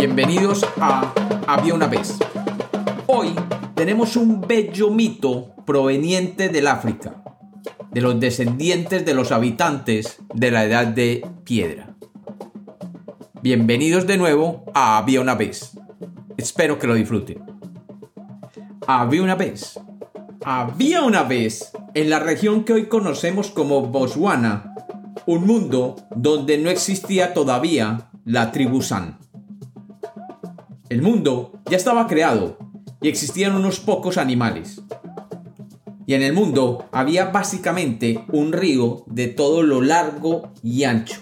Bienvenidos 0.00 0.66
a 0.80 1.12
Había 1.46 1.74
una 1.74 1.86
vez. 1.86 2.18
Hoy 3.06 3.34
tenemos 3.74 4.16
un 4.16 4.40
bello 4.40 4.88
mito 4.90 5.54
proveniente 5.66 6.48
del 6.48 6.68
África, 6.68 7.22
de 7.90 8.00
los 8.00 8.18
descendientes 8.18 9.04
de 9.04 9.12
los 9.12 9.30
habitantes 9.30 10.16
de 10.32 10.50
la 10.50 10.64
Edad 10.64 10.86
de 10.86 11.26
Piedra. 11.44 11.94
Bienvenidos 13.42 14.06
de 14.06 14.16
nuevo 14.16 14.64
a 14.72 14.96
Había 14.96 15.20
una 15.20 15.34
vez. 15.34 15.72
Espero 16.38 16.78
que 16.78 16.86
lo 16.86 16.94
disfruten. 16.94 17.42
Había 18.86 19.22
una 19.22 19.34
vez. 19.34 19.78
Había 20.46 21.02
una 21.02 21.24
vez 21.24 21.72
en 21.92 22.08
la 22.08 22.20
región 22.20 22.64
que 22.64 22.72
hoy 22.72 22.86
conocemos 22.86 23.50
como 23.50 23.82
Botswana, 23.82 24.74
un 25.26 25.46
mundo 25.46 25.96
donde 26.16 26.56
no 26.56 26.70
existía 26.70 27.34
todavía 27.34 28.08
la 28.24 28.50
tribu 28.50 28.80
San. 28.80 29.18
El 30.90 31.02
mundo 31.02 31.52
ya 31.70 31.76
estaba 31.76 32.08
creado 32.08 32.58
y 33.00 33.08
existían 33.08 33.54
unos 33.54 33.78
pocos 33.78 34.18
animales. 34.18 34.82
Y 36.04 36.14
en 36.14 36.22
el 36.22 36.32
mundo 36.32 36.88
había 36.90 37.26
básicamente 37.26 38.24
un 38.32 38.52
río 38.52 39.04
de 39.06 39.28
todo 39.28 39.62
lo 39.62 39.82
largo 39.82 40.52
y 40.64 40.82
ancho. 40.82 41.20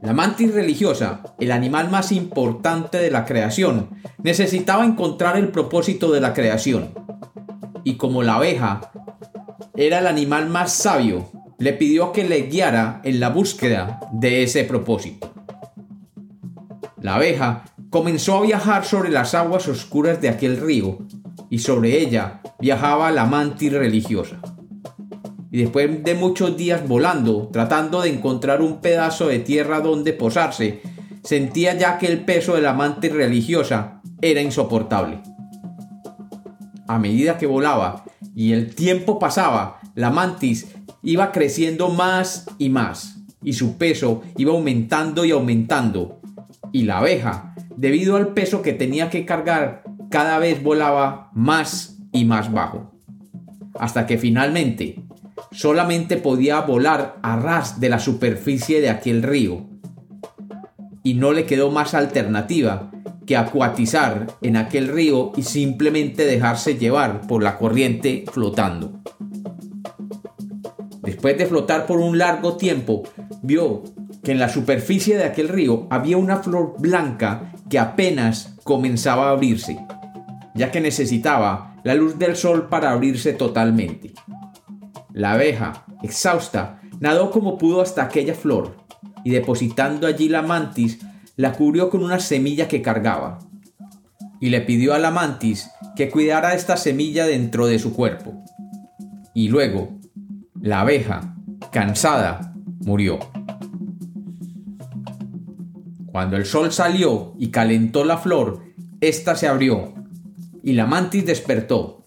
La 0.00 0.12
mantis 0.12 0.54
religiosa, 0.54 1.22
el 1.40 1.50
animal 1.50 1.90
más 1.90 2.12
importante 2.12 2.98
de 2.98 3.10
la 3.10 3.24
creación, 3.24 3.90
necesitaba 4.22 4.84
encontrar 4.84 5.36
el 5.36 5.48
propósito 5.48 6.12
de 6.12 6.20
la 6.20 6.34
creación. 6.34 6.94
Y 7.82 7.96
como 7.96 8.22
la 8.22 8.36
abeja 8.36 8.92
era 9.74 9.98
el 9.98 10.06
animal 10.06 10.48
más 10.48 10.72
sabio, 10.72 11.28
le 11.58 11.72
pidió 11.72 12.12
que 12.12 12.28
le 12.28 12.42
guiara 12.42 13.00
en 13.02 13.18
la 13.18 13.30
búsqueda 13.30 13.98
de 14.12 14.44
ese 14.44 14.62
propósito. 14.62 15.34
La 17.00 17.16
abeja 17.16 17.64
comenzó 17.90 18.38
a 18.38 18.42
viajar 18.42 18.84
sobre 18.84 19.10
las 19.10 19.34
aguas 19.34 19.68
oscuras 19.68 20.20
de 20.20 20.28
aquel 20.28 20.58
río 20.58 20.98
y 21.50 21.60
sobre 21.60 22.00
ella 22.00 22.40
viajaba 22.60 23.10
la 23.10 23.24
mantis 23.24 23.72
religiosa. 23.72 24.40
Y 25.50 25.62
después 25.62 26.04
de 26.04 26.14
muchos 26.14 26.56
días 26.56 26.86
volando, 26.86 27.48
tratando 27.52 28.02
de 28.02 28.10
encontrar 28.10 28.60
un 28.60 28.80
pedazo 28.80 29.28
de 29.28 29.38
tierra 29.38 29.80
donde 29.80 30.12
posarse, 30.12 30.82
sentía 31.22 31.74
ya 31.76 31.98
que 31.98 32.06
el 32.06 32.24
peso 32.24 32.54
de 32.54 32.62
la 32.62 32.74
mantis 32.74 33.12
religiosa 33.12 34.02
era 34.20 34.42
insoportable. 34.42 35.22
A 36.86 36.98
medida 36.98 37.38
que 37.38 37.46
volaba 37.46 38.04
y 38.34 38.52
el 38.52 38.74
tiempo 38.74 39.18
pasaba, 39.18 39.80
la 39.94 40.10
mantis 40.10 40.68
iba 41.02 41.32
creciendo 41.32 41.88
más 41.88 42.46
y 42.58 42.68
más, 42.68 43.16
y 43.42 43.54
su 43.54 43.78
peso 43.78 44.22
iba 44.36 44.52
aumentando 44.52 45.24
y 45.24 45.30
aumentando, 45.30 46.20
y 46.72 46.82
la 46.82 46.98
abeja, 46.98 47.54
debido 47.78 48.16
al 48.16 48.34
peso 48.34 48.60
que 48.60 48.72
tenía 48.72 49.08
que 49.08 49.24
cargar, 49.24 49.84
cada 50.10 50.38
vez 50.38 50.64
volaba 50.64 51.30
más 51.32 51.96
y 52.10 52.24
más 52.24 52.52
bajo, 52.52 52.92
hasta 53.78 54.04
que 54.04 54.18
finalmente 54.18 55.04
solamente 55.52 56.16
podía 56.16 56.60
volar 56.62 57.18
a 57.22 57.36
ras 57.36 57.78
de 57.78 57.88
la 57.88 58.00
superficie 58.00 58.80
de 58.80 58.90
aquel 58.90 59.22
río, 59.22 59.68
y 61.04 61.14
no 61.14 61.30
le 61.32 61.46
quedó 61.46 61.70
más 61.70 61.94
alternativa 61.94 62.90
que 63.26 63.36
acuatizar 63.36 64.26
en 64.42 64.56
aquel 64.56 64.88
río 64.88 65.30
y 65.36 65.42
simplemente 65.42 66.24
dejarse 66.24 66.78
llevar 66.78 67.28
por 67.28 67.44
la 67.44 67.58
corriente 67.58 68.24
flotando. 68.32 68.98
Después 71.02 71.38
de 71.38 71.46
flotar 71.46 71.86
por 71.86 72.00
un 72.00 72.18
largo 72.18 72.56
tiempo, 72.56 73.04
vio 73.42 73.84
que 74.22 74.32
en 74.32 74.38
la 74.38 74.48
superficie 74.48 75.16
de 75.16 75.24
aquel 75.24 75.48
río 75.48 75.86
había 75.90 76.16
una 76.16 76.38
flor 76.38 76.74
blanca 76.78 77.52
que 77.68 77.78
apenas 77.78 78.54
comenzaba 78.64 79.28
a 79.28 79.30
abrirse, 79.32 79.78
ya 80.54 80.70
que 80.70 80.80
necesitaba 80.80 81.76
la 81.84 81.94
luz 81.94 82.18
del 82.18 82.36
sol 82.36 82.68
para 82.68 82.90
abrirse 82.90 83.32
totalmente. 83.32 84.12
La 85.12 85.32
abeja, 85.32 85.84
exhausta, 86.02 86.80
nadó 87.00 87.30
como 87.30 87.58
pudo 87.58 87.80
hasta 87.80 88.02
aquella 88.02 88.34
flor 88.34 88.76
y 89.24 89.30
depositando 89.30 90.06
allí 90.06 90.28
la 90.28 90.42
mantis, 90.42 90.98
la 91.36 91.52
cubrió 91.52 91.90
con 91.90 92.02
una 92.02 92.20
semilla 92.20 92.68
que 92.68 92.82
cargaba. 92.82 93.38
Y 94.40 94.50
le 94.50 94.60
pidió 94.60 94.94
a 94.94 94.98
la 94.98 95.10
mantis 95.10 95.70
que 95.96 96.10
cuidara 96.10 96.54
esta 96.54 96.76
semilla 96.76 97.26
dentro 97.26 97.66
de 97.66 97.78
su 97.78 97.92
cuerpo. 97.92 98.44
Y 99.34 99.48
luego, 99.48 99.98
la 100.60 100.80
abeja, 100.80 101.36
cansada, 101.72 102.54
murió. 102.80 103.18
Cuando 106.12 106.36
el 106.36 106.46
sol 106.46 106.72
salió 106.72 107.34
y 107.38 107.48
calentó 107.50 108.04
la 108.04 108.18
flor, 108.18 108.62
ésta 109.00 109.36
se 109.36 109.46
abrió, 109.46 109.94
y 110.62 110.72
la 110.72 110.86
mantis 110.86 111.26
despertó, 111.26 112.06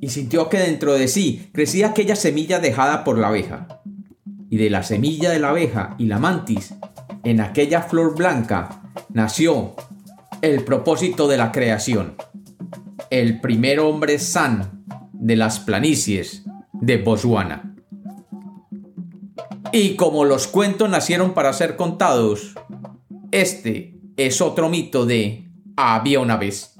y 0.00 0.08
sintió 0.08 0.48
que 0.48 0.58
dentro 0.58 0.94
de 0.94 1.08
sí 1.08 1.50
crecía 1.52 1.88
aquella 1.88 2.16
semilla 2.16 2.58
dejada 2.58 3.04
por 3.04 3.18
la 3.18 3.28
abeja. 3.28 3.80
Y 4.48 4.56
de 4.56 4.70
la 4.70 4.82
semilla 4.82 5.30
de 5.30 5.40
la 5.40 5.50
abeja 5.50 5.94
y 5.98 6.06
la 6.06 6.18
mantis, 6.18 6.74
en 7.24 7.40
aquella 7.40 7.82
flor 7.82 8.16
blanca, 8.16 8.82
nació 9.12 9.74
el 10.42 10.64
propósito 10.64 11.28
de 11.28 11.36
la 11.36 11.52
creación, 11.52 12.14
el 13.10 13.40
primer 13.40 13.80
hombre 13.80 14.18
san 14.18 14.84
de 15.12 15.36
las 15.36 15.58
planicies 15.60 16.44
de 16.72 16.98
Botswana. 16.98 17.74
Y 19.72 19.96
como 19.96 20.24
los 20.24 20.46
cuentos 20.46 20.88
nacieron 20.88 21.34
para 21.34 21.52
ser 21.52 21.76
contados, 21.76 22.54
este 23.30 23.94
es 24.16 24.40
otro 24.40 24.68
mito 24.68 25.06
de 25.06 25.48
había 25.76 26.20
una 26.20 26.36
vez. 26.36 26.75